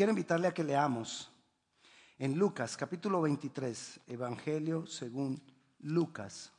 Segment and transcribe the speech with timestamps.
[0.00, 1.30] quiero invitarle a que leamos
[2.18, 5.38] en Lucas capítulo 23, Evangelio según
[5.80, 6.50] Lucas,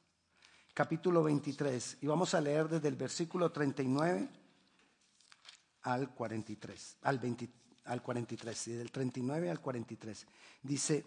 [0.76, 4.30] capítulo 23, y vamos a leer desde el versículo 39
[5.82, 7.50] al 43, al, 20,
[7.86, 10.28] al 43, y del 39 al 43.
[10.62, 11.04] Dice,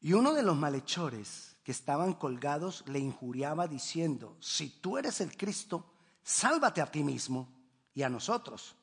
[0.00, 5.36] y uno de los malhechores que estaban colgados le injuriaba diciendo, si tú eres el
[5.36, 5.92] Cristo,
[6.22, 7.52] sálvate a ti mismo
[7.94, 8.76] y a nosotros.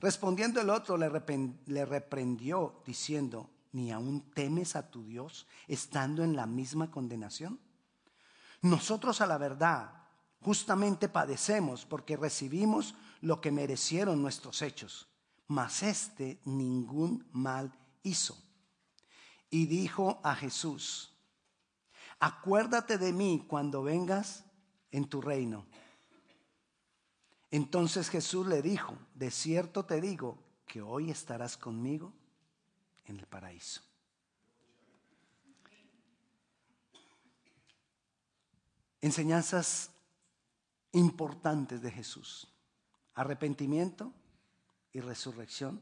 [0.00, 6.46] Respondiendo el otro le, reprendió diciendo, ¿ni aún temes a tu Dios estando en la
[6.46, 7.58] misma condenación?
[8.62, 9.92] Nosotros a la verdad
[10.40, 15.08] justamente padecemos porque recibimos lo que merecieron nuestros hechos,
[15.46, 18.36] mas éste ningún mal hizo.
[19.50, 21.14] Y dijo a Jesús,
[22.18, 24.44] acuérdate de mí cuando vengas
[24.90, 25.66] en tu reino.
[27.56, 32.12] Entonces Jesús le dijo, de cierto te digo que hoy estarás conmigo
[33.06, 33.80] en el paraíso.
[39.00, 39.90] Enseñanzas
[40.92, 42.46] importantes de Jesús.
[43.14, 44.12] Arrepentimiento
[44.92, 45.80] y resurrección.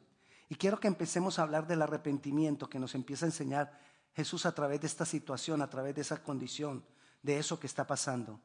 [0.48, 3.80] Y quiero que empecemos a hablar del arrepentimiento que nos empieza a enseñar
[4.14, 6.84] Jesús a través de esta situación, a través de esa condición,
[7.20, 8.38] de eso que está pasando.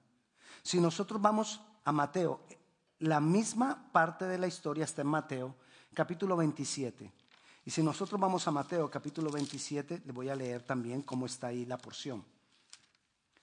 [0.64, 2.42] Si nosotros vamos a Mateo,
[3.00, 5.56] la misma parte de la historia está en Mateo,
[5.94, 7.12] capítulo 27.
[7.66, 11.48] Y si nosotros vamos a Mateo, capítulo 27, le voy a leer también cómo está
[11.48, 12.26] ahí la porción,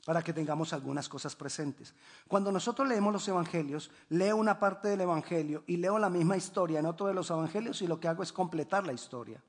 [0.04, 1.94] para que tengamos algunas cosas presentes.
[2.28, 6.80] Cuando nosotros leemos los evangelios, leo una parte del evangelio y leo la misma historia
[6.80, 9.42] en otro de los evangelios y lo que hago es completar la historia,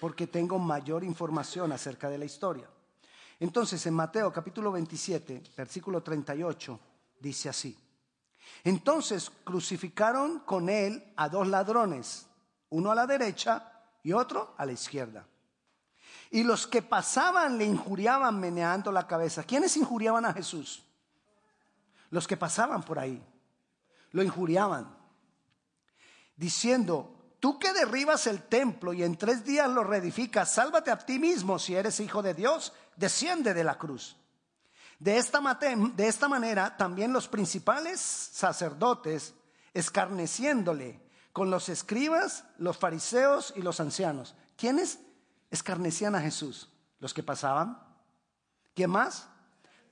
[0.00, 2.68] porque tengo mayor información acerca de la historia.
[3.40, 6.78] Entonces, en Mateo capítulo 27, versículo 38,
[7.20, 7.76] dice así.
[8.64, 12.26] Entonces crucificaron con él a dos ladrones,
[12.70, 15.26] uno a la derecha y otro a la izquierda.
[16.30, 19.42] Y los que pasaban le injuriaban meneando la cabeza.
[19.42, 20.82] ¿Quiénes injuriaban a Jesús?
[22.10, 23.22] Los que pasaban por ahí.
[24.12, 24.96] Lo injuriaban.
[26.36, 31.18] Diciendo, tú que derribas el templo y en tres días lo reedificas, sálvate a ti
[31.18, 34.16] mismo si eres hijo de Dios, desciende de la cruz.
[35.02, 39.34] De esta, de esta manera también los principales sacerdotes,
[39.74, 41.00] escarneciéndole
[41.32, 44.36] con los escribas, los fariseos y los ancianos.
[44.56, 45.00] ¿Quiénes
[45.50, 46.68] escarnecían a Jesús?
[47.00, 47.82] Los que pasaban.
[48.76, 49.26] ¿Quién más?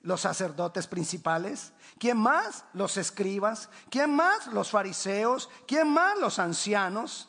[0.01, 1.73] Los sacerdotes principales.
[1.99, 2.63] ¿Quién más?
[2.71, 3.67] Los escribas.
[3.89, 4.47] ¿Quién más?
[4.47, 5.49] Los fariseos.
[5.67, 6.17] ¿Quién más?
[6.19, 7.27] Los ancianos.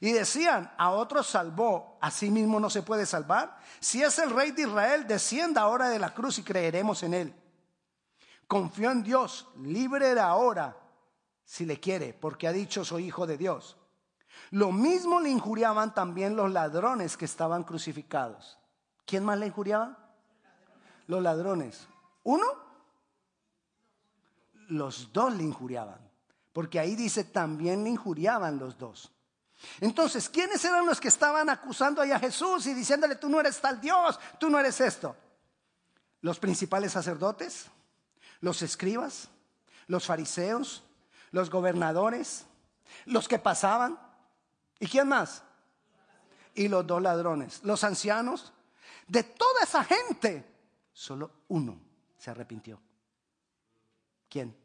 [0.00, 3.58] Y decían, a otros salvó, a sí mismo no se puede salvar.
[3.80, 7.34] Si es el rey de Israel, descienda ahora de la cruz y creeremos en él.
[8.46, 10.76] Confió en Dios, libre de ahora,
[11.44, 13.76] si le quiere, porque ha dicho soy hijo de Dios.
[14.50, 18.58] Lo mismo le injuriaban también los ladrones que estaban crucificados.
[19.04, 19.98] ¿Quién más le injuriaba?
[21.06, 21.88] Los ladrones.
[22.22, 22.46] ¿Uno?
[24.68, 26.00] Los dos le injuriaban,
[26.52, 29.15] porque ahí dice también le injuriaban los dos.
[29.80, 33.80] Entonces, ¿quiénes eran los que estaban acusando a Jesús y diciéndole, tú no eres tal
[33.80, 35.16] Dios, tú no eres esto?
[36.20, 37.66] Los principales sacerdotes,
[38.40, 39.28] los escribas,
[39.86, 40.82] los fariseos,
[41.30, 42.46] los gobernadores,
[43.04, 43.98] los que pasaban.
[44.78, 45.42] ¿Y quién más?
[46.54, 48.52] Y los dos ladrones, los ancianos.
[49.06, 50.44] De toda esa gente,
[50.92, 51.78] solo uno
[52.18, 52.80] se arrepintió.
[54.28, 54.56] ¿Quién?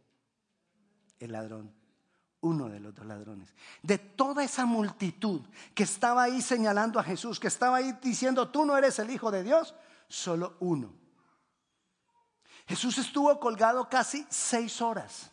[1.20, 1.81] El ladrón
[2.42, 3.54] uno de los dos ladrones.
[3.82, 5.42] De toda esa multitud
[5.74, 9.32] que estaba ahí señalando a Jesús, que estaba ahí diciendo, tú no eres el Hijo
[9.32, 9.76] de Dios,
[10.08, 10.94] solo uno.
[12.68, 15.32] Jesús estuvo colgado casi seis horas.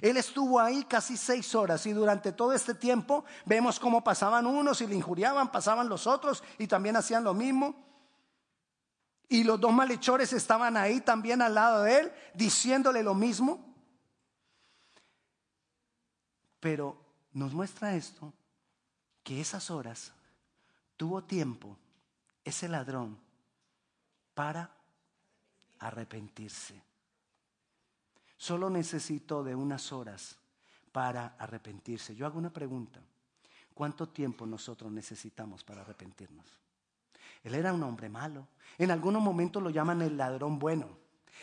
[0.00, 4.80] Él estuvo ahí casi seis horas y durante todo este tiempo vemos cómo pasaban unos
[4.80, 7.74] y le injuriaban, pasaban los otros y también hacían lo mismo.
[9.28, 13.69] Y los dos malhechores estaban ahí también al lado de él, diciéndole lo mismo.
[16.60, 16.96] Pero
[17.32, 18.32] nos muestra esto,
[19.24, 20.12] que esas horas
[20.96, 21.76] tuvo tiempo
[22.44, 23.18] ese ladrón
[24.34, 24.70] para
[25.78, 26.80] arrepentirse.
[28.36, 30.36] Solo necesitó de unas horas
[30.92, 32.14] para arrepentirse.
[32.14, 33.00] Yo hago una pregunta.
[33.74, 36.46] ¿Cuánto tiempo nosotros necesitamos para arrepentirnos?
[37.42, 38.46] Él era un hombre malo.
[38.76, 40.88] En algunos momentos lo llaman el ladrón bueno.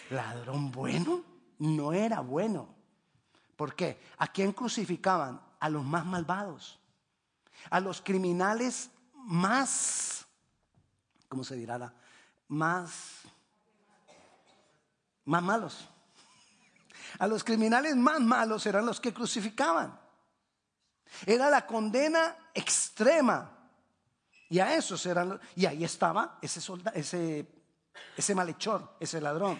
[0.10, 1.24] ¿Ladrón bueno?
[1.60, 2.77] No era bueno.
[3.58, 4.00] ¿Por qué?
[4.20, 5.42] ¿A quién crucificaban?
[5.60, 6.80] A los más malvados,
[7.72, 10.26] a los criminales más,
[11.28, 11.92] ¿cómo se dirá?
[12.48, 13.24] Más,
[15.26, 15.90] más malos.
[17.18, 20.00] A los criminales más malos eran los que crucificaban.
[21.26, 23.50] Era la condena extrema.
[24.50, 26.62] Y a eso eran, y ahí estaba ese,
[26.94, 27.48] ese,
[28.16, 29.60] ese malhechor, ese ladrón.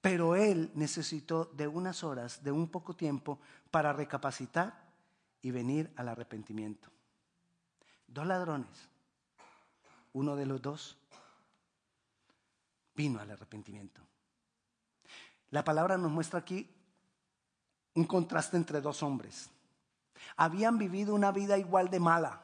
[0.00, 3.38] Pero él necesitó de unas horas, de un poco tiempo,
[3.70, 4.90] para recapacitar
[5.42, 6.88] y venir al arrepentimiento.
[8.06, 8.88] Dos ladrones.
[10.12, 10.98] Uno de los dos
[12.94, 14.00] vino al arrepentimiento.
[15.50, 16.68] La palabra nos muestra aquí
[17.94, 19.50] un contraste entre dos hombres.
[20.36, 22.42] Habían vivido una vida igual de mala.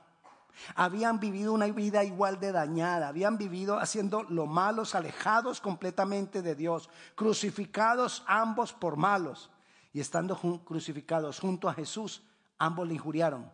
[0.74, 6.54] Habían vivido una vida igual de dañada, habían vivido haciendo lo malos, alejados completamente de
[6.54, 9.50] Dios, crucificados ambos por malos.
[9.92, 12.22] Y estando crucificados junto a Jesús,
[12.58, 13.50] ambos le injuriaron.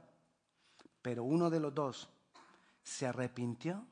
[1.00, 2.08] Pero uno de los dos
[2.82, 3.84] se arrepintió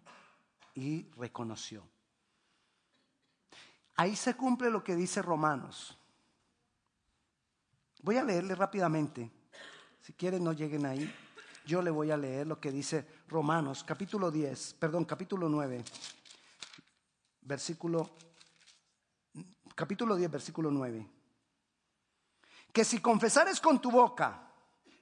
[0.74, 1.84] y reconoció.
[3.96, 5.96] Ahí se cumple lo que dice Romanos.
[8.02, 9.30] Voy a leerle rápidamente.
[10.00, 11.14] Si quieren, no lleguen ahí.
[11.66, 15.84] Yo le voy a leer lo que dice Romanos, capítulo 10, perdón, capítulo 9,
[17.42, 18.10] versículo,
[19.74, 21.06] capítulo 10, versículo 9.
[22.72, 24.48] Que si confesares con tu boca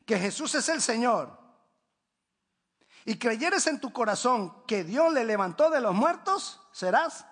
[0.04, 1.38] que Jesús es el Señor
[3.04, 7.24] y creyeres en tu corazón que Dios le levantó de los muertos, serás.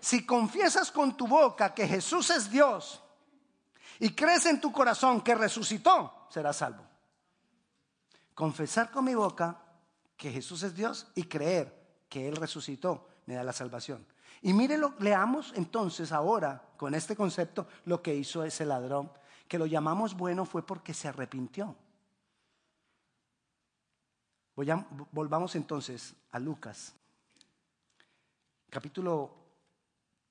[0.00, 3.02] Si confiesas con tu boca que Jesús es Dios
[4.00, 6.93] y crees en tu corazón que resucitó, serás salvo
[8.34, 9.60] confesar con mi boca
[10.16, 14.06] que Jesús es Dios y creer que Él resucitó me da la salvación.
[14.42, 19.10] Y mírenlo, leamos entonces ahora con este concepto lo que hizo ese ladrón,
[19.48, 21.74] que lo llamamos bueno fue porque se arrepintió.
[25.12, 26.94] volvamos entonces a Lucas,
[28.68, 29.34] capítulo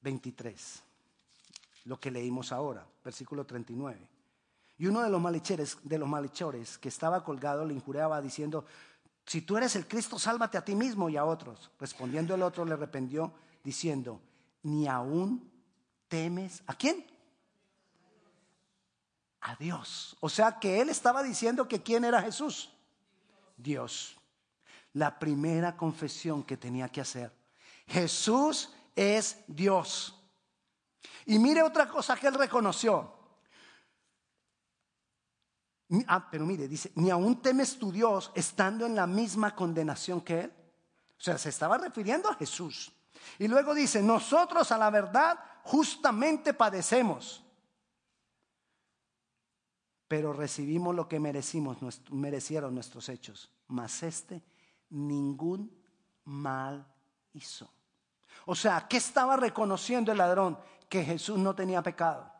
[0.02, 0.84] 23,
[1.86, 4.13] lo que leímos ahora, versículo 39.
[4.78, 8.66] Y uno de los malhechores, de los malhechores que estaba colgado le injuriaba diciendo,
[9.26, 11.72] si tú eres el Cristo, sálvate a ti mismo y a otros.
[11.80, 13.34] Respondiendo el otro le arrependió
[13.64, 14.20] diciendo,
[14.64, 15.50] ni aún
[16.08, 17.06] temes a quién?
[19.42, 20.18] A Dios.
[20.20, 22.72] O sea que él estaba diciendo que quién era Jesús.
[23.58, 24.18] Dios.
[24.94, 27.32] La primera confesión que tenía que hacer.
[27.88, 30.20] Jesús es Dios.
[31.26, 33.23] Y mire otra cosa que él reconoció.
[36.08, 40.42] Ah, pero mire, dice, ni aún temes tu Dios estando en la misma condenación que
[40.42, 40.54] Él.
[41.18, 42.92] O sea, se estaba refiriendo a Jesús.
[43.38, 47.44] Y luego dice, nosotros a la verdad justamente padecemos,
[50.08, 51.78] pero recibimos lo que merecimos,
[52.12, 53.52] merecieron nuestros hechos.
[53.68, 54.42] Mas este
[54.90, 55.72] ningún
[56.26, 56.86] mal
[57.34, 57.70] hizo.
[58.46, 60.58] O sea, ¿qué estaba reconociendo el ladrón?
[60.90, 62.33] Que Jesús no tenía pecado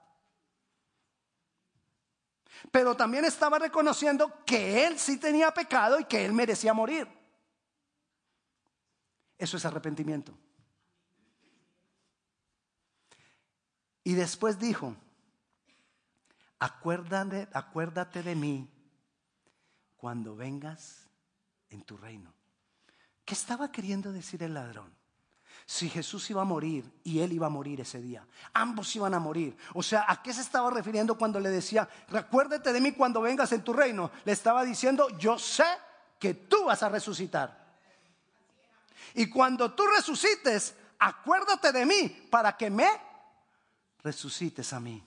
[2.72, 7.08] pero también estaba reconociendo que él sí tenía pecado y que él merecía morir.
[9.38, 10.38] Eso es arrepentimiento.
[14.04, 14.96] Y después dijo,
[16.60, 18.70] acuérdate, acuérdate de mí
[19.96, 21.08] cuando vengas
[21.70, 22.34] en tu reino.
[23.26, 24.94] ¿Qué estaba queriendo decir el ladrón?
[25.66, 28.26] Si Jesús iba a morir y él iba a morir ese día.
[28.54, 29.56] Ambos iban a morir.
[29.74, 33.52] O sea, ¿a qué se estaba refiriendo cuando le decía, recuérdate de mí cuando vengas
[33.52, 34.12] en tu reino?
[34.26, 35.66] Le estaba diciendo, yo sé
[36.20, 37.64] que tú vas a resucitar.
[39.16, 42.90] Y cuando tú resucites, acuérdate de mí para que me
[44.04, 45.04] resucites a mí.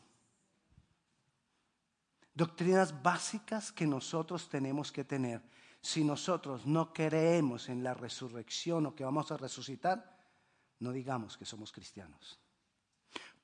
[2.34, 5.42] Doctrinas básicas que nosotros tenemos que tener.
[5.80, 10.15] Si nosotros no creemos en la resurrección o que vamos a resucitar,
[10.80, 12.38] no digamos que somos cristianos.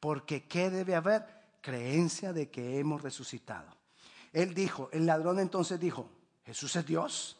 [0.00, 1.24] Porque ¿qué debe haber?
[1.60, 3.76] Creencia de que hemos resucitado.
[4.32, 6.10] Él dijo, el ladrón entonces dijo,
[6.44, 7.38] Jesús es Dios.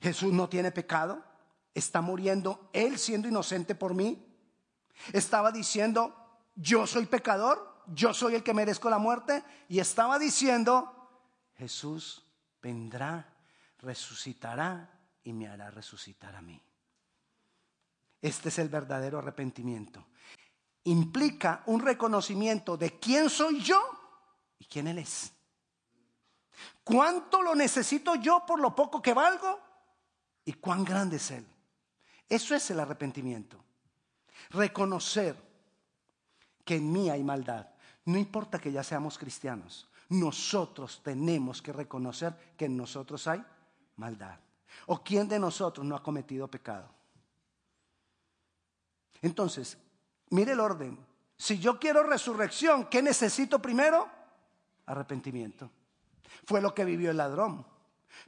[0.00, 1.22] Jesús no tiene pecado.
[1.74, 4.24] Está muriendo él siendo inocente por mí.
[5.12, 6.14] Estaba diciendo,
[6.54, 9.44] yo soy pecador, yo soy el que merezco la muerte.
[9.68, 11.10] Y estaba diciendo,
[11.56, 12.24] Jesús
[12.62, 13.34] vendrá,
[13.78, 14.90] resucitará
[15.24, 16.60] y me hará resucitar a mí.
[18.24, 20.02] Este es el verdadero arrepentimiento.
[20.84, 23.82] Implica un reconocimiento de quién soy yo
[24.58, 25.30] y quién Él es.
[26.82, 29.60] ¿Cuánto lo necesito yo por lo poco que valgo?
[30.42, 31.46] ¿Y cuán grande es Él?
[32.26, 33.62] Eso es el arrepentimiento.
[34.48, 35.36] Reconocer
[36.64, 37.68] que en mí hay maldad.
[38.06, 39.86] No importa que ya seamos cristianos.
[40.08, 43.44] Nosotros tenemos que reconocer que en nosotros hay
[43.96, 44.38] maldad.
[44.86, 47.03] ¿O quién de nosotros no ha cometido pecado?
[49.24, 49.76] Entonces,
[50.28, 50.98] mire el orden.
[51.38, 54.06] Si yo quiero resurrección, ¿qué necesito primero?
[54.84, 55.70] Arrepentimiento.
[56.44, 57.66] Fue lo que vivió el ladrón.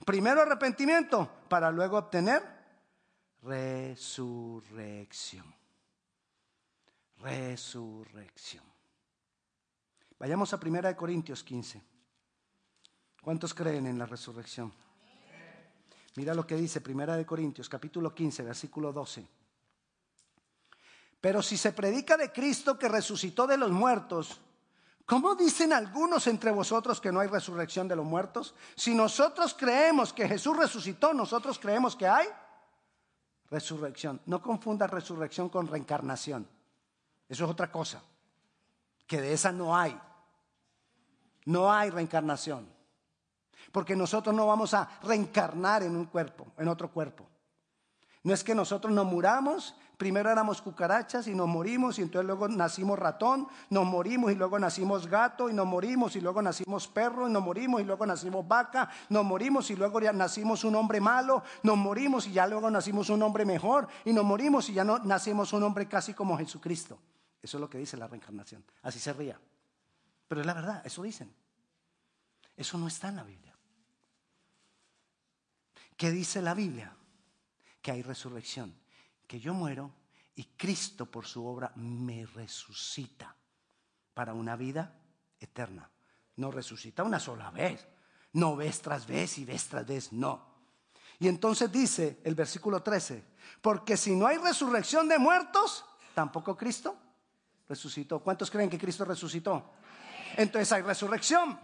[0.06, 2.42] Primero arrepentimiento para luego obtener
[3.42, 5.44] resurrección.
[7.18, 8.64] Resurrección.
[10.18, 11.82] Vayamos a 1 Corintios 15.
[13.20, 14.72] ¿Cuántos creen en la resurrección?
[16.14, 19.35] Mira lo que dice 1 Corintios capítulo 15, versículo 12.
[21.20, 24.40] Pero si se predica de Cristo que resucitó de los muertos,
[25.04, 28.54] ¿cómo dicen algunos entre vosotros que no hay resurrección de los muertos?
[28.76, 32.26] Si nosotros creemos que Jesús resucitó, nosotros creemos que hay
[33.50, 34.20] resurrección.
[34.26, 36.46] No confunda resurrección con reencarnación.
[37.28, 38.02] Eso es otra cosa.
[39.06, 39.98] Que de esa no hay.
[41.44, 42.68] No hay reencarnación.
[43.72, 47.26] Porque nosotros no vamos a reencarnar en un cuerpo, en otro cuerpo.
[48.22, 52.48] No es que nosotros nos muramos, primero éramos cucarachas y nos morimos y entonces luego
[52.48, 57.28] nacimos ratón, nos morimos y luego nacimos gato y nos morimos y luego nacimos perro
[57.28, 61.00] y nos morimos y luego nacimos vaca, nos morimos y luego ya nacimos un hombre
[61.00, 64.84] malo, nos morimos y ya luego nacimos un hombre mejor y nos morimos y ya
[64.84, 66.98] no nacimos un hombre casi como Jesucristo.
[67.42, 68.64] Eso es lo que dice la reencarnación.
[68.82, 69.38] Así se ría.
[70.28, 71.32] Pero es la verdad, eso dicen.
[72.56, 73.54] Eso no está en la Biblia.
[75.96, 76.94] ¿Qué dice la Biblia?
[77.80, 78.74] Que hay resurrección,
[79.26, 79.92] que yo muero
[80.34, 83.34] y Cristo por su obra me resucita
[84.14, 84.94] para una vida
[85.40, 85.90] eterna.
[86.36, 87.86] No resucita una sola vez,
[88.34, 90.54] no vez tras vez y vez tras vez, no.
[91.18, 93.24] Y entonces dice el versículo 13,
[93.62, 96.96] porque si no hay resurrección de muertos, tampoco Cristo
[97.68, 98.20] resucitó.
[98.20, 99.72] ¿Cuántos creen que Cristo resucitó?
[100.36, 101.58] Entonces hay resurrección.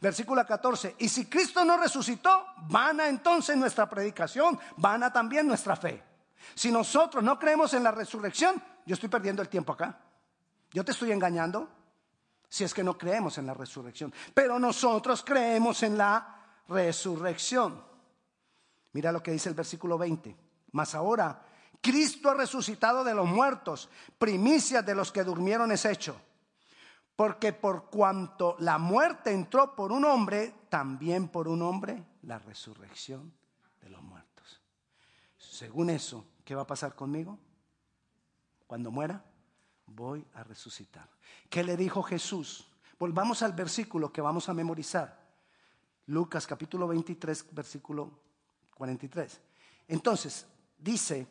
[0.00, 6.02] Versículo 14, y si Cristo no resucitó, vana entonces nuestra predicación, vana también nuestra fe.
[6.54, 9.98] Si nosotros no creemos en la resurrección, yo estoy perdiendo el tiempo acá.
[10.72, 11.68] Yo te estoy engañando
[12.48, 14.12] si es que no creemos en la resurrección.
[14.34, 16.36] Pero nosotros creemos en la
[16.68, 17.82] resurrección.
[18.92, 20.36] Mira lo que dice el versículo 20.
[20.72, 21.42] Mas ahora
[21.80, 23.88] Cristo ha resucitado de los muertos,
[24.18, 26.16] primicias de los que durmieron es hecho.
[27.14, 33.32] Porque por cuanto la muerte entró por un hombre, también por un hombre la resurrección.
[35.56, 37.38] Según eso, ¿qué va a pasar conmigo?
[38.66, 39.24] Cuando muera,
[39.86, 41.08] voy a resucitar.
[41.48, 42.68] ¿Qué le dijo Jesús?
[42.98, 45.18] Volvamos al versículo que vamos a memorizar.
[46.08, 48.20] Lucas capítulo 23, versículo
[48.74, 49.40] 43.
[49.88, 50.46] Entonces,
[50.76, 51.26] dice,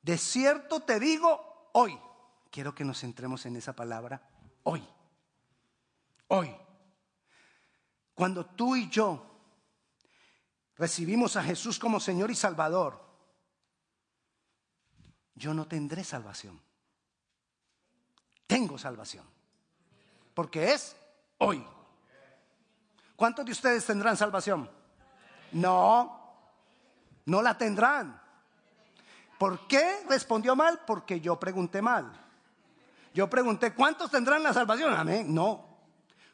[0.00, 1.98] de cierto te digo hoy
[2.48, 4.22] quiero que nos centremos en esa palabra
[4.62, 4.86] hoy.
[6.28, 6.54] Hoy.
[8.14, 9.29] Cuando tú y yo
[10.80, 12.98] recibimos a Jesús como Señor y Salvador,
[15.34, 16.58] yo no tendré salvación.
[18.46, 19.26] Tengo salvación.
[20.32, 20.96] Porque es
[21.36, 21.62] hoy.
[23.14, 24.70] ¿Cuántos de ustedes tendrán salvación?
[25.52, 26.34] No,
[27.26, 28.18] no la tendrán.
[29.38, 30.80] ¿Por qué respondió mal?
[30.86, 32.10] Porque yo pregunté mal.
[33.12, 34.94] Yo pregunté, ¿cuántos tendrán la salvación?
[34.94, 35.34] Amén.
[35.34, 35.62] No.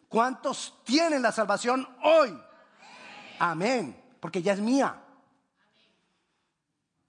[0.09, 2.41] ¿Cuántos tienen la salvación hoy?
[3.41, 4.06] Amén.
[4.27, 5.01] Porque ya es mía.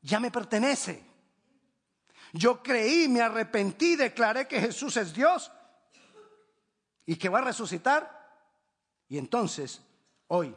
[0.04, 1.04] Ya me pertenece.
[2.32, 5.52] Yo creí, me arrepentí, declaré que Jesús es Dios
[7.08, 8.40] y que va a resucitar.
[9.10, 9.82] Y entonces,
[10.28, 10.56] hoy,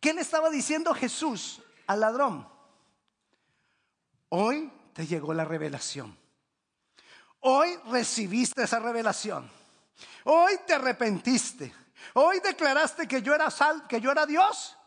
[0.00, 2.48] ¿qué le estaba diciendo Jesús al ladrón?
[4.30, 6.16] Hoy te llegó la revelación.
[7.40, 9.50] Hoy recibiste esa revelación.
[10.24, 11.74] Hoy te arrepentiste.
[12.14, 14.78] Hoy declaraste que yo era sal, que yo era Dios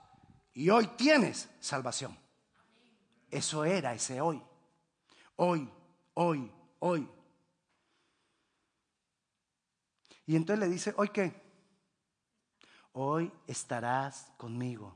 [0.53, 2.17] y hoy tienes salvación.
[3.29, 4.41] Eso era ese hoy.
[5.35, 5.67] Hoy,
[6.13, 7.09] hoy, hoy.
[10.25, 11.41] Y entonces le dice, ¿hoy qué?
[12.93, 14.95] Hoy estarás conmigo.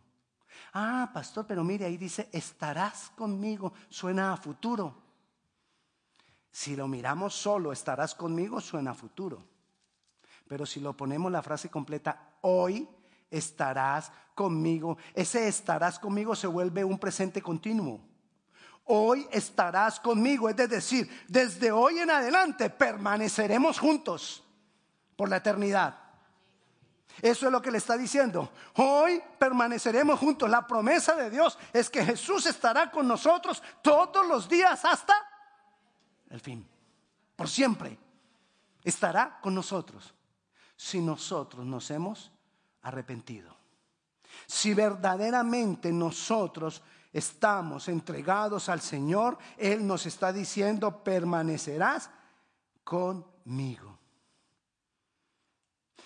[0.73, 3.73] Ah, pastor, pero mire, ahí dice, estarás conmigo.
[3.89, 4.95] Suena a futuro.
[6.51, 9.43] Si lo miramos solo, estarás conmigo, suena futuro.
[10.47, 12.87] Pero si lo ponemos la frase completa, hoy
[13.29, 17.99] estarás conmigo, ese estarás conmigo se vuelve un presente continuo.
[18.85, 24.43] Hoy estarás conmigo, es decir, desde hoy en adelante permaneceremos juntos
[25.15, 25.97] por la eternidad.
[27.19, 28.51] Eso es lo que le está diciendo.
[28.75, 30.47] Hoy permaneceremos juntos.
[30.47, 35.15] La promesa de Dios es que Jesús estará con nosotros todos los días hasta
[36.29, 36.65] el fin.
[37.35, 37.97] Por siempre.
[38.83, 40.13] Estará con nosotros
[40.75, 42.31] si nosotros nos hemos
[42.83, 43.57] arrepentido.
[44.45, 46.81] Si verdaderamente nosotros
[47.11, 52.09] estamos entregados al Señor, Él nos está diciendo, permanecerás
[52.83, 53.97] conmigo.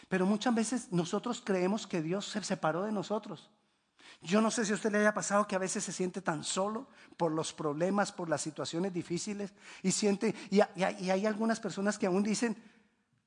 [0.07, 3.49] Pero muchas veces nosotros creemos que Dios se separó de nosotros.
[4.21, 6.43] Yo no sé si a usted le haya pasado que a veces se siente tan
[6.43, 6.87] solo
[7.17, 12.23] por los problemas, por las situaciones difíciles y siente, y, hay algunas personas que aún
[12.23, 12.55] dicen,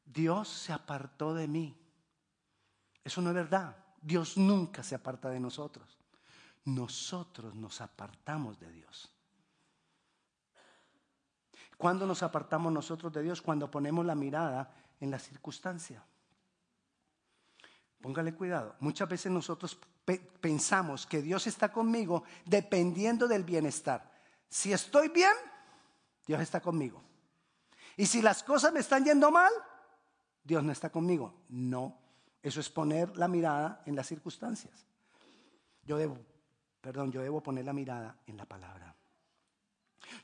[0.04, 1.76] Dios se apartó de mí.
[3.02, 3.76] Eso no es verdad.
[4.04, 5.99] Dios nunca se aparta de nosotros.
[6.66, 9.11] Nosotros nos apartamos de Dios.
[11.78, 13.40] ¿Cuándo nos apartamos nosotros de Dios?
[13.40, 16.04] Cuando ponemos la mirada en la circunstancia.
[18.00, 18.76] Póngale cuidado.
[18.80, 19.78] Muchas veces nosotros
[20.40, 24.12] pensamos que Dios está conmigo dependiendo del bienestar.
[24.50, 25.32] Si estoy bien,
[26.26, 27.02] Dios está conmigo.
[27.96, 29.52] Y si las cosas me están yendo mal,
[30.42, 31.44] Dios no está conmigo.
[31.49, 32.03] No,
[32.44, 34.84] eso es poner la mirada en las circunstancias.
[35.82, 36.18] Yo debo,
[36.78, 38.94] perdón, yo debo poner la mirada en la palabra.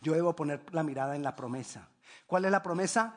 [0.03, 1.89] Yo debo poner la mirada en la promesa.
[2.27, 3.15] ¿Cuál es la promesa?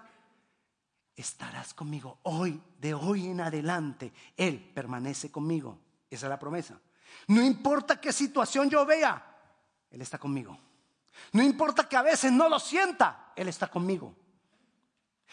[1.17, 4.13] Estarás conmigo hoy, de hoy en adelante.
[4.37, 5.77] Él permanece conmigo.
[6.09, 6.79] Esa es la promesa.
[7.27, 9.21] No importa qué situación yo vea,
[9.91, 10.57] Él está conmigo.
[11.33, 14.15] No importa que a veces no lo sienta, Él está conmigo.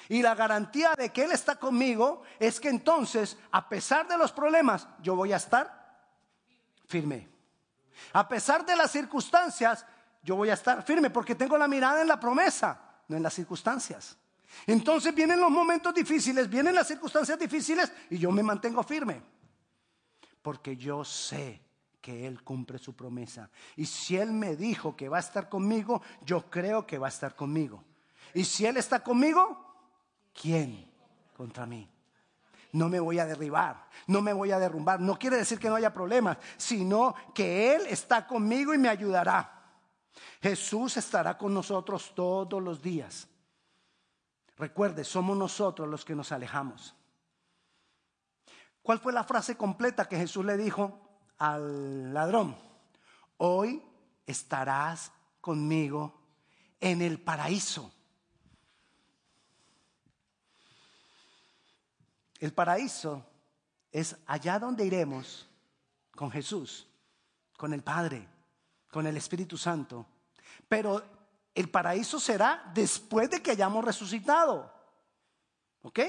[0.09, 4.33] Y la garantía de que Él está conmigo es que entonces, a pesar de los
[4.33, 5.81] problemas, yo voy a estar
[6.87, 7.29] firme.
[8.13, 9.87] A pesar de las circunstancias,
[10.23, 13.35] yo voy a estar firme porque tengo la mirada en la promesa, no en las
[13.35, 14.17] circunstancias.
[14.67, 19.23] Entonces vienen los momentos difíciles, vienen las circunstancias difíciles y yo me mantengo firme.
[20.43, 21.63] Porque yo sé
[22.01, 23.51] que Él cumple su promesa.
[23.77, 27.11] Y si Él me dijo que va a estar conmigo, yo creo que va a
[27.11, 27.85] estar conmigo.
[28.35, 29.70] Y si Él está conmigo,
[30.33, 30.91] ¿quién
[31.37, 31.89] contra mí?
[32.73, 35.01] No me voy a derribar, no me voy a derrumbar.
[35.01, 39.61] No quiere decir que no haya problemas, sino que Él está conmigo y me ayudará.
[40.41, 43.29] Jesús estará con nosotros todos los días.
[44.57, 46.95] Recuerde, somos nosotros los que nos alejamos.
[48.83, 51.01] ¿Cuál fue la frase completa que Jesús le dijo
[51.39, 52.57] al ladrón?
[53.39, 53.83] Hoy
[54.27, 56.21] estarás conmigo
[56.81, 57.93] en el paraíso.
[62.41, 63.25] El paraíso
[63.93, 65.47] es allá donde iremos
[66.17, 66.89] con Jesús,
[67.57, 68.27] con el Padre,
[68.91, 70.07] con el Espíritu Santo.
[70.67, 71.03] Pero
[71.55, 74.73] el paraíso será después de que hayamos resucitado.
[75.83, 76.01] ¿Ok?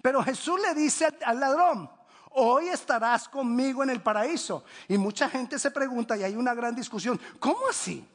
[0.00, 1.90] Pero Jesús le dice al ladrón,
[2.30, 4.64] hoy estarás conmigo en el paraíso.
[4.86, 8.08] Y mucha gente se pregunta, y hay una gran discusión, ¿cómo así?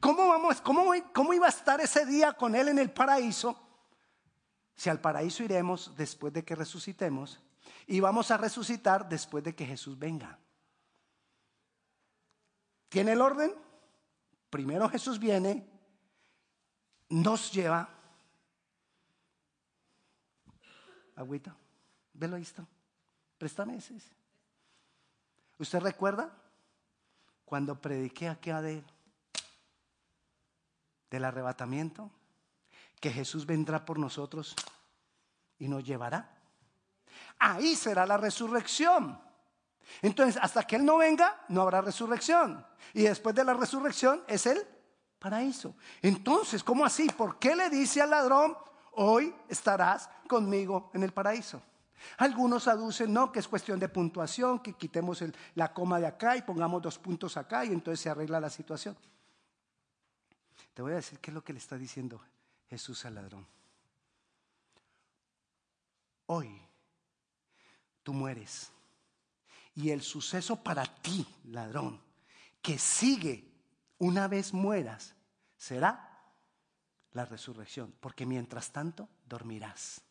[0.00, 3.69] ¿Cómo, vamos, cómo, cómo iba a estar ese día con él en el paraíso?
[4.80, 7.38] Si al paraíso iremos después de que resucitemos
[7.86, 10.38] y vamos a resucitar después de que Jesús venga.
[12.88, 13.54] ¿Tiene el orden?
[14.48, 15.68] Primero Jesús viene,
[17.10, 17.90] nos lleva.
[21.14, 21.54] Agüita,
[22.14, 22.66] velo ahí está.
[23.36, 24.00] Préstame ese.
[25.58, 26.34] ¿Usted recuerda
[27.44, 28.82] cuando prediqué aquí de,
[31.10, 32.10] del arrebatamiento?
[32.98, 34.54] Que Jesús vendrá por nosotros
[35.60, 36.36] y nos llevará.
[37.38, 39.20] Ahí será la resurrección.
[40.02, 42.66] Entonces, hasta que Él no venga, no habrá resurrección.
[42.92, 44.66] Y después de la resurrección es el
[45.18, 45.76] paraíso.
[46.02, 47.08] Entonces, ¿cómo así?
[47.08, 48.56] ¿Por qué le dice al ladrón,
[48.92, 51.62] hoy estarás conmigo en el paraíso?
[52.18, 55.22] Algunos aducen, no, que es cuestión de puntuación, que quitemos
[55.54, 58.96] la coma de acá y pongamos dos puntos acá y entonces se arregla la situación.
[60.72, 62.22] Te voy a decir qué es lo que le está diciendo
[62.68, 63.46] Jesús al ladrón.
[66.32, 66.48] Hoy
[68.04, 68.70] tú mueres
[69.74, 72.00] y el suceso para ti, ladrón,
[72.62, 73.50] que sigue
[73.98, 75.16] una vez mueras,
[75.56, 76.22] será
[77.14, 80.02] la resurrección, porque mientras tanto dormirás.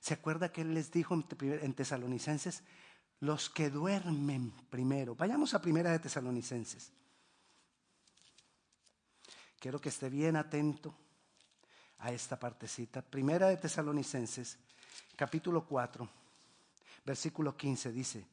[0.00, 2.62] ¿Se acuerda que él les dijo en Tesalonicenses?
[3.18, 5.14] Los que duermen primero.
[5.14, 6.90] Vayamos a primera de Tesalonicenses.
[9.58, 10.94] Quiero que esté bien atento
[11.98, 13.02] a esta partecita.
[13.02, 14.58] Primera de Tesalonicenses,
[15.16, 16.08] capítulo 4
[17.04, 18.26] versículo 15 dice,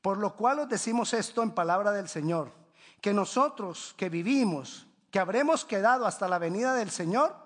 [0.00, 2.52] por lo cual os decimos esto en palabra del Señor,
[3.00, 7.36] que nosotros que vivimos, que habremos quedado hasta la venida del Señor,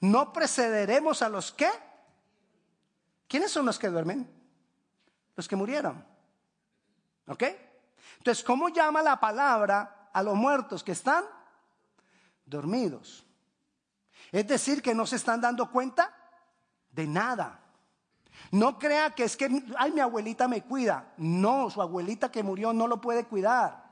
[0.00, 1.68] no precederemos a los que.
[3.26, 4.30] ¿Quiénes son los que duermen?
[5.36, 6.04] Los que murieron.
[7.26, 7.44] ¿Ok?
[8.18, 11.24] Entonces, ¿cómo llama la palabra a los muertos que están
[12.44, 13.24] dormidos?
[14.32, 16.14] Es decir, que no se están dando cuenta
[16.90, 17.67] de nada.
[18.50, 21.12] No crea que es que, ay, mi abuelita me cuida.
[21.18, 23.88] No, su abuelita que murió no lo puede cuidar.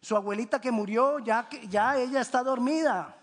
[0.00, 3.16] Su abuelita que murió, ya, ya ella está dormida.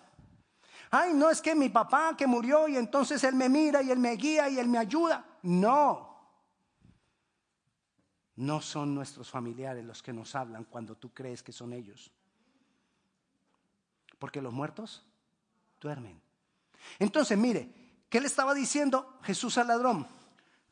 [0.91, 3.99] Ay, no es que mi papá que murió y entonces él me mira y él
[3.99, 5.26] me guía y él me ayuda.
[5.41, 6.13] No.
[8.36, 12.12] No son nuestros familiares los que nos hablan cuando tú crees que son ellos.
[14.19, 15.06] Porque los muertos
[15.82, 16.21] duermen.
[16.99, 17.83] Entonces, mire,
[18.13, 20.08] ¿qué le estaba diciendo Jesús al ladrón?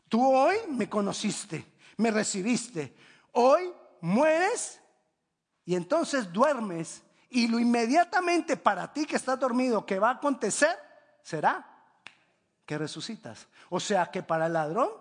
[0.07, 2.95] Tú hoy me conociste, me recibiste.
[3.31, 4.79] Hoy mueres
[5.65, 7.01] y entonces duermes.
[7.31, 10.77] Y lo inmediatamente para ti que estás dormido, que va a acontecer,
[11.23, 11.65] será
[12.63, 13.47] que resucitas.
[13.71, 14.91] O sea que para el ladrón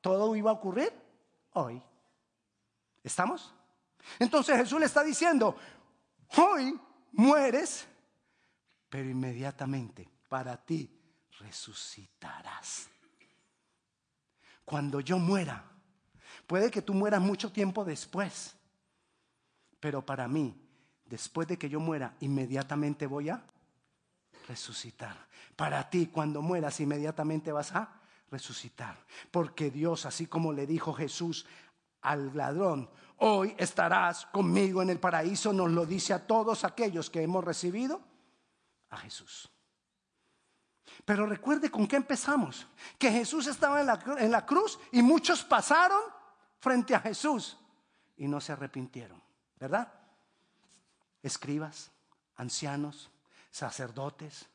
[0.00, 0.94] todo iba a ocurrir
[1.52, 1.82] hoy.
[3.04, 3.54] ¿Estamos?
[4.18, 5.54] Entonces Jesús le está diciendo,
[6.38, 6.80] hoy
[7.12, 7.86] mueres,
[8.88, 11.01] pero inmediatamente para ti
[11.42, 12.88] resucitarás.
[14.64, 15.64] Cuando yo muera,
[16.46, 18.54] puede que tú mueras mucho tiempo después,
[19.80, 20.54] pero para mí,
[21.04, 23.44] después de que yo muera, inmediatamente voy a
[24.48, 25.16] resucitar.
[25.56, 28.00] Para ti, cuando mueras, inmediatamente vas a
[28.30, 28.96] resucitar.
[29.30, 31.46] Porque Dios, así como le dijo Jesús
[32.00, 37.22] al ladrón, hoy estarás conmigo en el paraíso, nos lo dice a todos aquellos que
[37.22, 38.00] hemos recibido
[38.90, 39.51] a Jesús.
[41.04, 42.66] Pero recuerde con qué empezamos,
[42.98, 46.00] que Jesús estaba en la, en la cruz y muchos pasaron
[46.58, 47.56] frente a Jesús
[48.16, 49.20] y no se arrepintieron,
[49.58, 49.92] ¿verdad?
[51.22, 51.90] Escribas,
[52.36, 53.10] ancianos,
[53.50, 54.48] sacerdotes,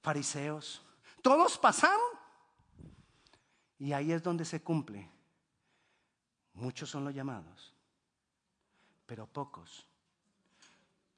[0.00, 0.82] fariseos,
[1.22, 2.16] todos pasaron.
[3.78, 5.10] Y ahí es donde se cumple
[6.56, 7.74] Muchos son los llamados,
[9.04, 9.86] pero pocos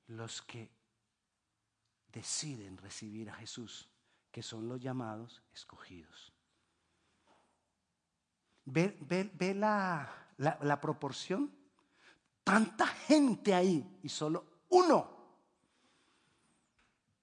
[0.09, 0.69] los que
[2.13, 3.89] deciden recibir a Jesús,
[4.31, 6.33] que son los llamados escogidos.
[8.65, 11.51] ¿Ve, la, la proporción?
[12.45, 15.19] Tanta gente ahí y solo uno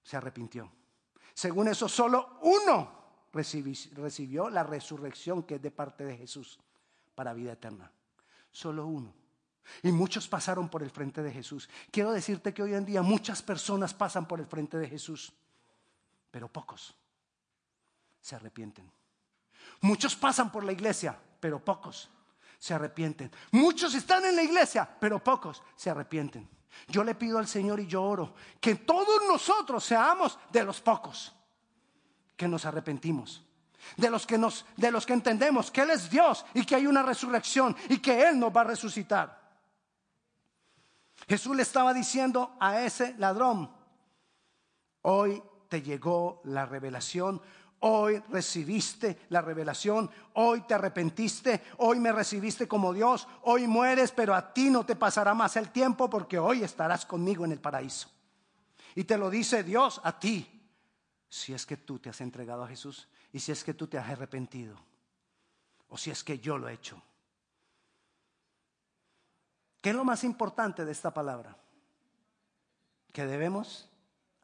[0.02, 0.72] se arrepintió.
[1.34, 6.58] Según eso, solo uno recibió la resurrección que es de parte de Jesús
[7.14, 7.92] para vida eterna
[8.56, 9.12] solo uno.
[9.82, 11.68] Y muchos pasaron por el frente de Jesús.
[11.90, 15.32] Quiero decirte que hoy en día muchas personas pasan por el frente de Jesús,
[16.30, 16.94] pero pocos
[18.20, 18.90] se arrepienten.
[19.80, 22.08] Muchos pasan por la iglesia, pero pocos
[22.58, 23.30] se arrepienten.
[23.52, 26.48] Muchos están en la iglesia, pero pocos se arrepienten.
[26.88, 31.34] Yo le pido al Señor y yo oro que todos nosotros seamos de los pocos
[32.36, 33.46] que nos arrepentimos
[33.96, 36.86] de los que nos de los que entendemos que él es Dios y que hay
[36.86, 39.35] una resurrección y que él nos va a resucitar.
[41.28, 43.70] Jesús le estaba diciendo a ese ladrón,
[45.02, 47.42] hoy te llegó la revelación,
[47.80, 54.34] hoy recibiste la revelación, hoy te arrepentiste, hoy me recibiste como Dios, hoy mueres, pero
[54.34, 58.08] a ti no te pasará más el tiempo porque hoy estarás conmigo en el paraíso.
[58.94, 60.56] Y te lo dice Dios a ti,
[61.28, 63.98] si es que tú te has entregado a Jesús y si es que tú te
[63.98, 64.76] has arrepentido
[65.88, 67.02] o si es que yo lo he hecho.
[69.80, 71.56] ¿Qué es lo más importante de esta palabra?
[73.12, 73.88] Que debemos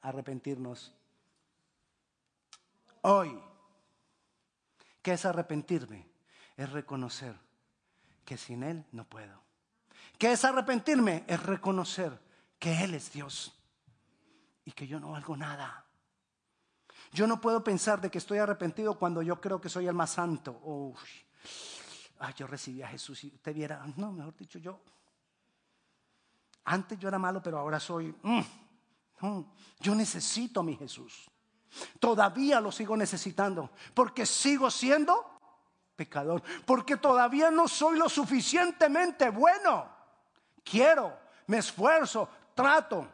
[0.00, 0.94] arrepentirnos
[3.02, 3.38] hoy.
[5.02, 6.08] ¿Qué es arrepentirme?
[6.56, 7.34] Es reconocer
[8.24, 9.42] que sin Él no puedo.
[10.18, 11.24] ¿Qué es arrepentirme?
[11.26, 12.18] Es reconocer
[12.58, 13.52] que Él es Dios
[14.64, 15.84] y que yo no valgo nada.
[17.12, 20.10] Yo no puedo pensar de que estoy arrepentido cuando yo creo que soy el más
[20.10, 20.94] santo.
[22.18, 24.80] Ay, yo recibí a Jesús y usted viera, no, mejor dicho, yo.
[26.64, 28.14] Antes yo era malo, pero ahora soy.
[28.22, 28.40] Mm,
[29.20, 31.30] no, yo necesito a mi Jesús.
[31.98, 35.24] Todavía lo sigo necesitando, porque sigo siendo
[35.96, 39.88] pecador, porque todavía no soy lo suficientemente bueno.
[40.62, 43.08] Quiero, me esfuerzo, trato,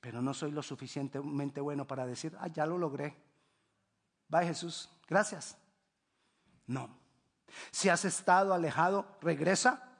[0.00, 3.16] pero no soy lo suficientemente bueno para decir, ah, ya lo logré.
[4.28, 5.56] Bye Jesús, gracias.
[6.66, 6.90] No.
[7.70, 9.91] Si has estado alejado, regresa.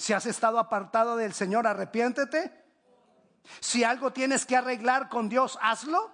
[0.00, 2.50] Si has estado apartado del Señor, arrepiéntete.
[3.60, 6.10] Si algo tienes que arreglar con Dios, hazlo.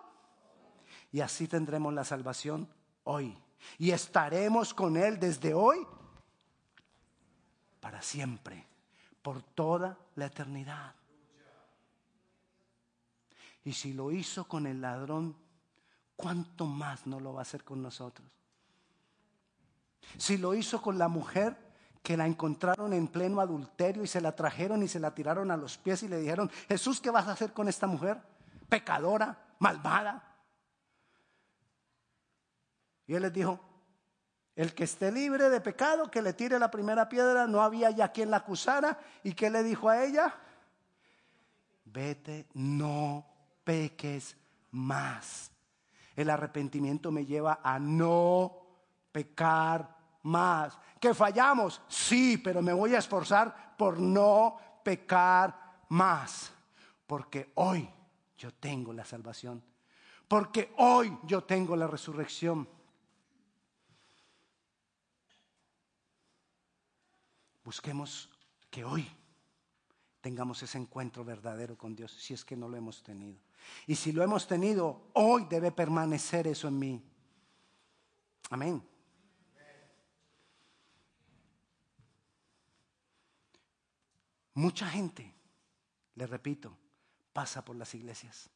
[1.13, 2.69] Y así tendremos la salvación
[3.05, 3.41] hoy.
[3.79, 5.87] Y estaremos con Él desde hoy
[7.79, 8.67] para siempre,
[9.23, 10.97] por toda la eternidad.
[13.63, 15.37] Y si lo hizo con el ladrón,
[16.17, 18.29] ¿cuánto más no lo va a hacer con nosotros?
[20.19, 21.66] Si lo hizo con la mujer
[22.07, 25.57] que la encontraron en pleno adulterio y se la trajeron y se la tiraron a
[25.57, 28.17] los pies y le dijeron, Jesús, ¿qué vas a hacer con esta mujer?
[28.69, 30.23] Pecadora, malvada.
[33.09, 33.59] Y él les dijo,
[34.55, 38.13] el que esté libre de pecado, que le tire la primera piedra, no había ya
[38.13, 39.01] quien la acusara.
[39.25, 40.33] ¿Y qué le dijo a ella?
[41.87, 43.27] vete, no
[43.65, 44.37] peques
[44.71, 45.51] más.
[46.15, 48.59] El arrepentimiento me lleva a no
[49.11, 50.79] pecar más.
[51.01, 51.83] ¿Que fallamos?
[51.89, 56.53] Sí, pero me voy a esforzar por no pecar más.
[57.07, 57.89] Porque hoy
[58.39, 59.63] yo tengo la salvación.
[60.27, 62.69] Porque hoy yo tengo la resurrección.
[67.63, 68.31] Busquemos
[68.71, 69.09] que hoy
[70.21, 73.39] tengamos ese encuentro verdadero con Dios, si es que no lo hemos tenido.
[73.87, 77.03] Y si lo hemos tenido, hoy debe permanecer eso en mí.
[78.51, 78.96] Amén.
[84.57, 85.35] Mucha gente,
[86.15, 86.75] le repito,
[87.35, 88.49] pasa por las iglesias.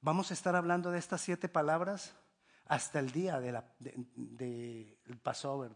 [0.00, 2.14] Vamos a estar hablando de estas siete palabras
[2.64, 5.72] hasta el día del de, Passover,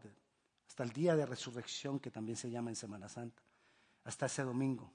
[0.66, 3.42] hasta el día de resurrección que también se llama en Semana Santa
[4.04, 4.90] hasta ese domingo.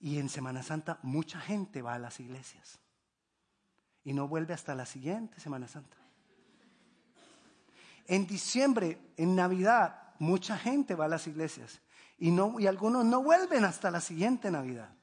[0.00, 2.80] Y en Semana Santa mucha gente va a las iglesias
[4.02, 5.96] y no vuelve hasta la siguiente Semana Santa.
[8.08, 11.80] En diciembre, en Navidad, mucha gente va a las iglesias
[12.16, 14.94] y, no, y algunos no vuelven hasta la siguiente Navidad.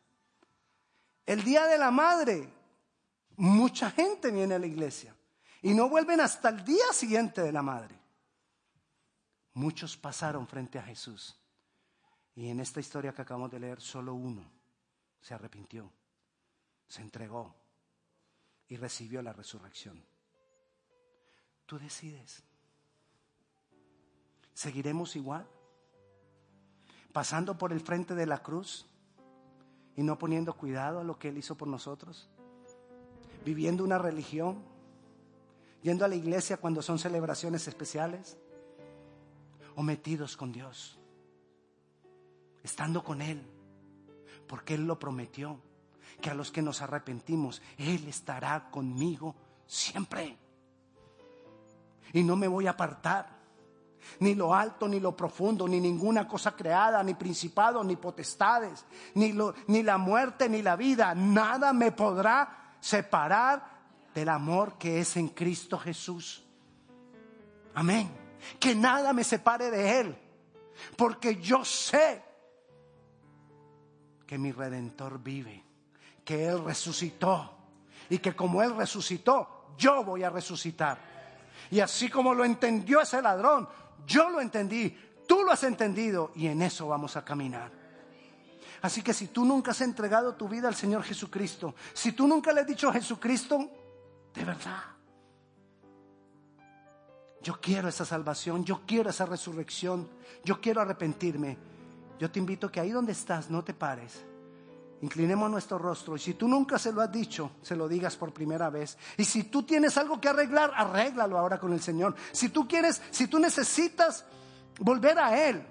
[1.26, 2.50] El Día de la Madre,
[3.36, 5.14] mucha gente viene a la iglesia
[5.62, 8.00] y no vuelven hasta el día siguiente de la Madre.
[9.56, 11.38] Muchos pasaron frente a Jesús
[12.34, 14.50] y en esta historia que acabamos de leer, solo uno
[15.20, 15.92] se arrepintió,
[16.88, 17.54] se entregó
[18.70, 20.02] y recibió la resurrección.
[21.66, 22.42] Tú decides.
[24.60, 25.48] ¿Seguiremos igual?
[27.14, 28.90] ¿Pasando por el frente de la cruz
[29.96, 32.30] y no poniendo cuidado a lo que Él hizo por nosotros?
[33.46, 34.62] ¿Viviendo una religión?
[35.82, 38.38] ¿Yendo a la iglesia cuando son celebraciones especiales?
[39.78, 41.00] ¿O metidos con Dios?
[42.62, 43.42] estando con Él,
[44.46, 45.58] porque Él lo prometió,
[46.20, 50.38] que a los que nos arrepentimos, Él estará conmigo siempre.
[52.12, 53.39] Y no me voy a apartar,
[54.20, 58.86] ni lo alto, ni lo profundo, ni ninguna cosa creada, ni principado, ni potestades,
[59.16, 63.80] ni, lo, ni la muerte, ni la vida, nada me podrá separar
[64.14, 66.44] del amor que es en Cristo Jesús.
[67.74, 68.10] Amén.
[68.60, 70.18] Que nada me separe de Él,
[70.98, 72.24] porque yo sé
[74.26, 75.64] que mi redentor vive,
[76.24, 77.58] que Él resucitó
[78.10, 81.19] y que como Él resucitó, yo voy a resucitar.
[81.72, 83.68] Y así como lo entendió ese ladrón,
[84.06, 84.96] yo lo entendí,
[85.28, 87.72] tú lo has entendido y en eso vamos a caminar.
[88.82, 92.54] Así que si tú nunca has entregado tu vida al Señor Jesucristo, si tú nunca
[92.54, 93.70] le has dicho a Jesucristo,
[94.34, 94.84] de verdad,
[97.42, 100.10] yo quiero esa salvación, yo quiero esa resurrección,
[100.44, 101.58] yo quiero arrepentirme,
[102.18, 104.26] yo te invito que ahí donde estás no te pares.
[105.02, 108.34] Inclinemos nuestro rostro y si tú nunca se lo has dicho, se lo digas por
[108.34, 108.98] primera vez.
[109.18, 112.16] Y si tú tienes algo que arreglar, arréglalo ahora con el Señor.
[112.32, 114.26] Si tú quieres, si tú necesitas
[114.80, 115.66] volver a Él,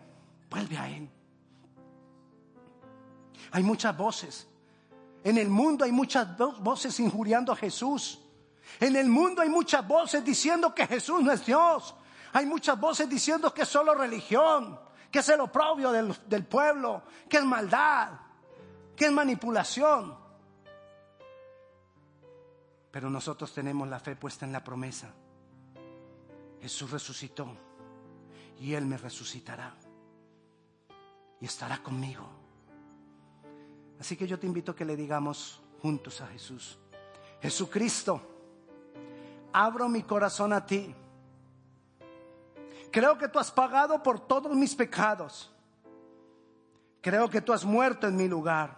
[0.49, 1.11] vuelve a Él.
[3.51, 4.47] Hay muchas voces.
[5.23, 8.21] En el mundo hay muchas voces injuriando a Jesús.
[8.81, 11.95] En el mundo hay muchas voces diciendo que Jesús no es Dios.
[12.33, 14.79] Hay muchas voces diciendo que es solo religión
[15.11, 18.11] que es el oprobio del, del pueblo, que es maldad,
[18.99, 20.17] que es manipulación.
[22.91, 25.09] Pero nosotros tenemos la fe puesta en la promesa.
[26.61, 27.57] Jesús resucitó
[28.61, 29.75] y Él me resucitará
[31.41, 32.29] y estará conmigo.
[34.01, 36.79] Así que yo te invito a que le digamos juntos a Jesús,
[37.41, 38.21] Jesucristo,
[39.53, 40.95] abro mi corazón a ti
[42.91, 45.53] Creo que tú has pagado por todos mis pecados.
[47.01, 48.78] Creo que tú has muerto en mi lugar.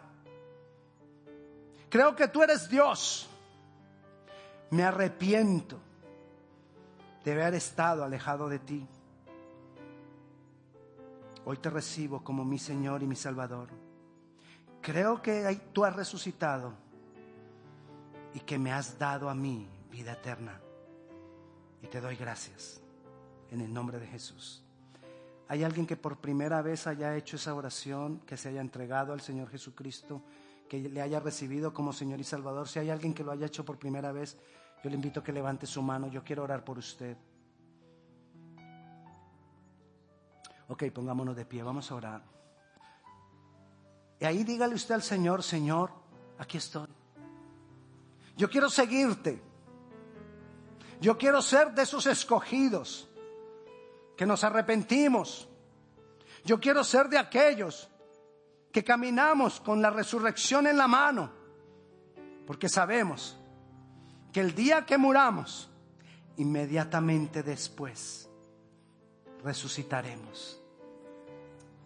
[1.91, 3.29] Creo que tú eres Dios.
[4.71, 5.79] Me arrepiento
[7.25, 8.87] de haber estado alejado de ti.
[11.45, 13.69] Hoy te recibo como mi Señor y mi Salvador.
[14.81, 16.73] Creo que tú has resucitado
[18.35, 20.61] y que me has dado a mí vida eterna.
[21.83, 22.81] Y te doy gracias
[23.51, 24.63] en el nombre de Jesús.
[25.49, 29.21] ¿Hay alguien que por primera vez haya hecho esa oración, que se haya entregado al
[29.21, 30.23] Señor Jesucristo,
[30.71, 32.69] que le haya recibido como Señor y Salvador?
[32.69, 34.39] Si hay alguien que lo haya hecho por primera vez,
[34.85, 36.07] yo le invito a que levante su mano.
[36.07, 37.17] Yo quiero orar por usted.
[40.69, 42.23] Ok, pongámonos de pie, vamos a orar.
[44.21, 45.91] Y ahí dígale usted al Señor, Señor,
[46.39, 46.87] aquí estoy.
[48.37, 49.43] Yo quiero seguirte.
[51.01, 53.09] Yo quiero ser de esos escogidos
[54.17, 55.49] que nos arrepentimos.
[56.45, 57.91] Yo quiero ser de aquellos
[58.73, 61.31] que caminamos con la resurrección en la mano,
[62.47, 63.37] porque sabemos
[64.33, 65.71] que el día que muramos,
[66.37, 68.29] inmediatamente después,
[69.43, 70.61] resucitaremos,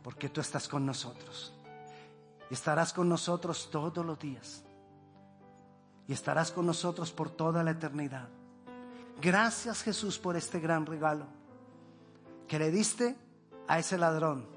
[0.03, 1.53] porque tú estás con nosotros.
[2.51, 4.63] Y estarás con nosotros todos los días.
[6.07, 8.29] Y estarás con nosotros por toda la eternidad.
[9.21, 11.27] Gracias Jesús por este gran regalo
[12.47, 13.17] que le diste
[13.67, 14.54] a ese ladrón.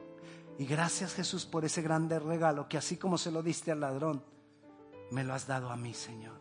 [0.57, 4.23] Y gracias Jesús por ese grande regalo que así como se lo diste al ladrón,
[5.11, 6.35] me lo has dado a mí, Señor.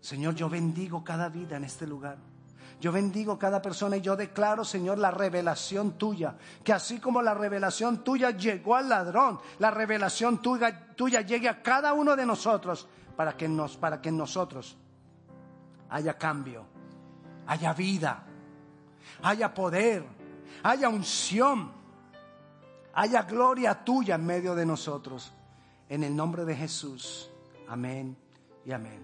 [0.00, 2.18] Señor, yo bendigo cada vida en este lugar.
[2.80, 6.36] Yo bendigo cada persona y yo declaro, Señor, la revelación tuya.
[6.64, 11.92] Que así como la revelación tuya llegó al ladrón, la revelación tuya, llegue a cada
[11.92, 14.78] uno de nosotros para que, nos, para que en nosotros
[15.90, 16.64] haya cambio,
[17.46, 18.24] haya vida,
[19.22, 20.06] haya poder,
[20.62, 21.79] haya unción,
[22.94, 25.32] haya gloria tuya en medio de nosotros.
[25.88, 27.30] En el nombre de Jesús.
[27.68, 28.16] Amén
[28.64, 29.02] y amén.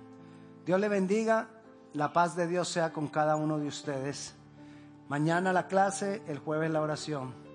[0.65, 1.49] Dios le bendiga.
[1.93, 4.35] La paz de Dios sea con cada uno de ustedes.
[5.09, 7.46] Mañana la clase, el jueves la oración.